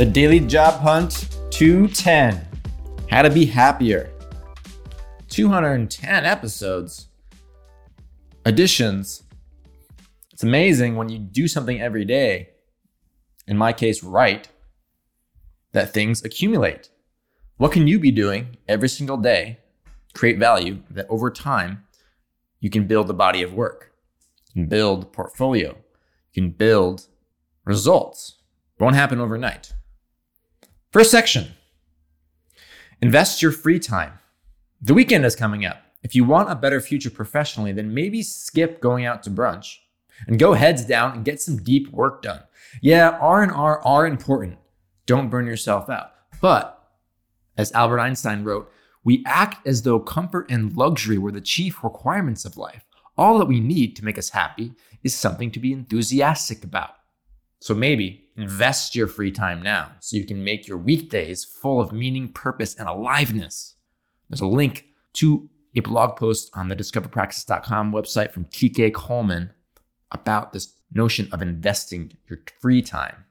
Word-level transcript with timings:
The 0.00 0.06
Daily 0.06 0.40
Job 0.40 0.80
Hunt 0.80 1.28
210 1.50 2.48
How 3.10 3.20
to 3.20 3.28
Be 3.28 3.44
Happier. 3.44 4.10
210 5.28 6.24
episodes, 6.24 7.08
additions. 8.46 9.24
It's 10.32 10.42
amazing 10.42 10.96
when 10.96 11.10
you 11.10 11.18
do 11.18 11.46
something 11.46 11.82
every 11.82 12.06
day, 12.06 12.48
in 13.46 13.58
my 13.58 13.74
case, 13.74 14.02
right, 14.02 14.48
that 15.72 15.92
things 15.92 16.24
accumulate. 16.24 16.88
What 17.58 17.72
can 17.72 17.86
you 17.86 17.98
be 17.98 18.10
doing 18.10 18.56
every 18.66 18.88
single 18.88 19.18
day, 19.18 19.58
create 20.14 20.38
value 20.38 20.78
that 20.88 21.10
over 21.10 21.30
time 21.30 21.84
you 22.58 22.70
can 22.70 22.86
build 22.86 23.10
a 23.10 23.12
body 23.12 23.42
of 23.42 23.52
work, 23.52 23.92
you 24.46 24.62
can 24.62 24.66
build 24.70 25.12
portfolio, 25.12 25.76
you 26.32 26.42
can 26.42 26.52
build 26.52 27.06
results. 27.66 28.38
It 28.78 28.82
won't 28.82 28.96
happen 28.96 29.20
overnight. 29.20 29.74
First 30.92 31.12
section 31.12 31.52
invest 33.00 33.42
your 33.42 33.52
free 33.52 33.78
time. 33.78 34.18
The 34.82 34.92
weekend 34.92 35.24
is 35.24 35.36
coming 35.36 35.64
up. 35.64 35.80
If 36.02 36.16
you 36.16 36.24
want 36.24 36.50
a 36.50 36.56
better 36.56 36.80
future 36.80 37.10
professionally, 37.10 37.70
then 37.70 37.94
maybe 37.94 38.22
skip 38.22 38.80
going 38.80 39.04
out 39.04 39.22
to 39.22 39.30
brunch 39.30 39.76
and 40.26 40.38
go 40.38 40.54
heads 40.54 40.84
down 40.84 41.12
and 41.12 41.24
get 41.24 41.40
some 41.40 41.58
deep 41.58 41.92
work 41.92 42.22
done. 42.22 42.42
Yeah, 42.82 43.10
R&R 43.20 43.86
are 43.86 44.06
important. 44.06 44.58
Don't 45.06 45.30
burn 45.30 45.46
yourself 45.46 45.88
out. 45.88 46.10
But 46.40 46.76
as 47.56 47.70
Albert 47.70 48.00
Einstein 48.00 48.42
wrote, 48.42 48.68
we 49.04 49.22
act 49.26 49.64
as 49.66 49.82
though 49.82 50.00
comfort 50.00 50.50
and 50.50 50.76
luxury 50.76 51.18
were 51.18 51.32
the 51.32 51.40
chief 51.40 51.84
requirements 51.84 52.44
of 52.44 52.56
life. 52.56 52.84
All 53.16 53.38
that 53.38 53.46
we 53.46 53.60
need 53.60 53.94
to 53.96 54.04
make 54.04 54.18
us 54.18 54.30
happy 54.30 54.72
is 55.04 55.14
something 55.14 55.52
to 55.52 55.60
be 55.60 55.72
enthusiastic 55.72 56.64
about. 56.64 56.96
So 57.60 57.74
maybe 57.74 58.24
invest 58.40 58.94
your 58.94 59.06
free 59.06 59.30
time 59.30 59.62
now 59.62 59.92
so 60.00 60.16
you 60.16 60.24
can 60.24 60.42
make 60.42 60.66
your 60.66 60.78
weekdays 60.78 61.44
full 61.44 61.80
of 61.80 61.92
meaning, 61.92 62.28
purpose, 62.28 62.74
and 62.74 62.88
aliveness. 62.88 63.74
There's 64.28 64.40
a 64.40 64.46
link 64.46 64.86
to 65.14 65.48
a 65.74 65.80
blog 65.80 66.16
post 66.16 66.50
on 66.54 66.68
the 66.68 66.76
discoverpraxis.com 66.76 67.92
website 67.92 68.32
from 68.32 68.44
TK 68.46 68.92
Coleman 68.92 69.52
about 70.10 70.52
this 70.52 70.74
notion 70.92 71.28
of 71.32 71.42
investing 71.42 72.12
your 72.28 72.38
free 72.60 72.82
time. 72.82 73.24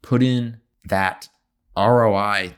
Put 0.00 0.22
in 0.22 0.60
that 0.84 1.28
ROI, 1.76 2.54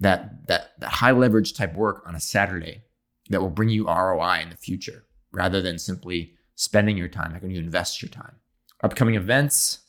that, 0.00 0.46
that, 0.46 0.72
that 0.78 0.90
high 0.90 1.12
leverage 1.12 1.54
type 1.54 1.74
work 1.74 2.02
on 2.06 2.14
a 2.14 2.20
Saturday 2.20 2.82
that 3.30 3.40
will 3.40 3.50
bring 3.50 3.68
you 3.68 3.86
ROI 3.86 4.40
in 4.42 4.50
the 4.50 4.56
future 4.56 5.04
rather 5.32 5.60
than 5.60 5.78
simply 5.78 6.34
spending 6.54 6.96
your 6.96 7.08
time. 7.08 7.32
How 7.32 7.38
can 7.38 7.50
you 7.50 7.58
invest 7.58 8.02
your 8.02 8.08
time? 8.08 8.36
Upcoming 8.82 9.14
events, 9.14 9.80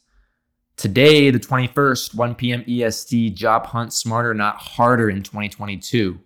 Today, 0.78 1.31
the 1.31 1.39
21st, 1.39 2.14
1 2.14 2.36
p.m. 2.36 2.64
EST, 2.67 3.33
Job 3.33 3.66
Hunt 3.66 3.92
Smarter, 3.92 4.36
Not 4.36 4.58
Harder 4.58 5.09
in 5.09 5.23
2022. 5.23 6.19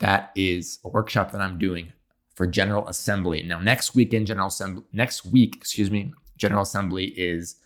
That 0.00 0.30
is 0.36 0.78
a 0.84 0.90
workshop 0.90 1.32
that 1.32 1.40
I'm 1.40 1.58
doing 1.58 1.94
for 2.34 2.46
General 2.46 2.86
Assembly. 2.86 3.42
Now, 3.42 3.60
next 3.60 3.94
weekend, 3.94 4.26
General 4.26 4.48
Assembly, 4.48 4.84
next 4.92 5.24
week, 5.24 5.56
excuse 5.56 5.90
me, 5.90 6.12
General 6.36 6.64
Assembly 6.64 7.06
is 7.16 7.56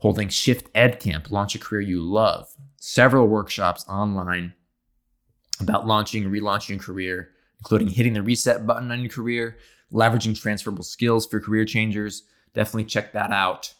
holding 0.00 0.28
Shift 0.28 0.68
Ed 0.74 1.00
Camp, 1.00 1.30
Launch 1.30 1.54
a 1.54 1.58
Career 1.58 1.80
You 1.80 2.02
Love. 2.02 2.46
Several 2.76 3.26
workshops 3.26 3.86
online 3.88 4.52
about 5.60 5.86
launching, 5.86 6.24
relaunching 6.24 6.68
your 6.68 6.78
career, 6.78 7.30
including 7.60 7.88
hitting 7.88 8.12
the 8.12 8.22
reset 8.22 8.66
button 8.66 8.92
on 8.92 9.00
your 9.00 9.10
career, 9.10 9.56
leveraging 9.90 10.38
transferable 10.38 10.84
skills 10.84 11.26
for 11.26 11.40
career 11.40 11.64
changers. 11.64 12.24
Definitely 12.52 12.84
check 12.84 13.14
that 13.14 13.30
out. 13.30 13.72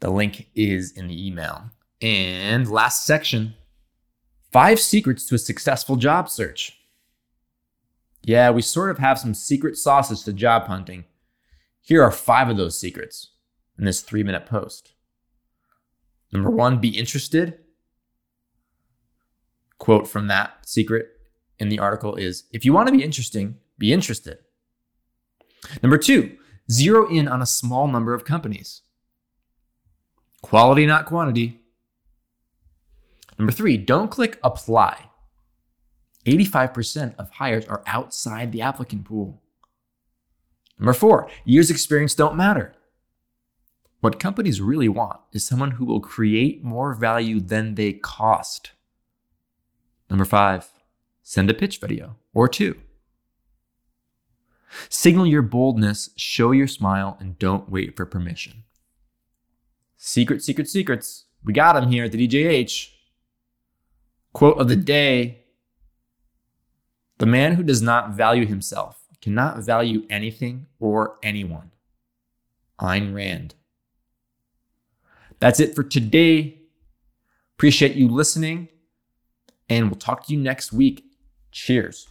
The 0.00 0.10
link 0.10 0.48
is 0.54 0.92
in 0.92 1.08
the 1.08 1.26
email. 1.26 1.70
And 2.00 2.70
last 2.70 3.04
section 3.04 3.54
five 4.52 4.80
secrets 4.80 5.26
to 5.26 5.34
a 5.34 5.38
successful 5.38 5.96
job 5.96 6.28
search. 6.28 6.78
Yeah, 8.22 8.50
we 8.50 8.62
sort 8.62 8.90
of 8.90 8.98
have 8.98 9.18
some 9.18 9.34
secret 9.34 9.76
sauces 9.76 10.22
to 10.24 10.32
job 10.32 10.64
hunting. 10.64 11.04
Here 11.80 12.02
are 12.02 12.10
five 12.10 12.48
of 12.48 12.56
those 12.56 12.78
secrets 12.78 13.30
in 13.78 13.84
this 13.84 14.00
three 14.00 14.22
minute 14.22 14.46
post. 14.46 14.92
Number 16.32 16.50
one, 16.50 16.80
be 16.80 16.88
interested. 16.88 17.58
Quote 19.78 20.08
from 20.08 20.26
that 20.28 20.66
secret 20.66 21.08
in 21.58 21.68
the 21.68 21.78
article 21.78 22.16
is 22.16 22.44
If 22.52 22.64
you 22.64 22.72
want 22.72 22.88
to 22.88 22.96
be 22.96 23.04
interesting, 23.04 23.56
be 23.78 23.92
interested. 23.92 24.38
Number 25.82 25.98
two, 25.98 26.36
zero 26.70 27.08
in 27.08 27.28
on 27.28 27.42
a 27.42 27.46
small 27.46 27.86
number 27.88 28.14
of 28.14 28.24
companies. 28.24 28.82
Quality, 30.46 30.86
not 30.86 31.06
quantity. 31.06 31.58
Number 33.36 33.50
three, 33.50 33.76
don't 33.76 34.12
click 34.12 34.38
apply. 34.44 35.10
85% 36.24 37.16
of 37.18 37.30
hires 37.30 37.66
are 37.66 37.82
outside 37.84 38.52
the 38.52 38.62
applicant 38.62 39.04
pool. 39.04 39.42
Number 40.78 40.92
four, 40.92 41.28
years 41.44 41.68
experience 41.68 42.14
don't 42.14 42.36
matter. 42.36 42.76
What 43.98 44.20
companies 44.20 44.60
really 44.60 44.88
want 44.88 45.18
is 45.32 45.44
someone 45.44 45.72
who 45.72 45.84
will 45.84 45.98
create 45.98 46.62
more 46.62 46.94
value 46.94 47.40
than 47.40 47.74
they 47.74 47.94
cost. 47.94 48.70
Number 50.08 50.24
five, 50.24 50.68
send 51.24 51.50
a 51.50 51.54
pitch 51.54 51.80
video 51.80 52.18
or 52.32 52.46
two. 52.46 52.78
Signal 54.88 55.26
your 55.26 55.42
boldness, 55.42 56.10
show 56.14 56.52
your 56.52 56.68
smile, 56.68 57.16
and 57.18 57.36
don't 57.36 57.68
wait 57.68 57.96
for 57.96 58.06
permission. 58.06 58.62
Secret, 60.16 60.42
secret, 60.42 60.66
secrets. 60.66 61.26
We 61.44 61.52
got 61.52 61.74
them 61.74 61.92
here 61.92 62.04
at 62.04 62.12
the 62.12 62.26
DJH. 62.26 62.88
Quote 64.32 64.56
of 64.56 64.66
the 64.66 64.74
day 64.74 65.44
The 67.18 67.26
man 67.26 67.52
who 67.52 67.62
does 67.62 67.82
not 67.82 68.12
value 68.12 68.46
himself 68.46 68.98
cannot 69.20 69.58
value 69.58 70.06
anything 70.08 70.68
or 70.80 71.18
anyone. 71.22 71.70
Ayn 72.80 73.14
Rand. 73.14 73.56
That's 75.38 75.60
it 75.60 75.74
for 75.74 75.82
today. 75.82 76.62
Appreciate 77.58 77.94
you 77.94 78.08
listening, 78.08 78.68
and 79.68 79.90
we'll 79.90 80.00
talk 80.00 80.26
to 80.26 80.32
you 80.32 80.40
next 80.40 80.72
week. 80.72 81.04
Cheers. 81.52 82.08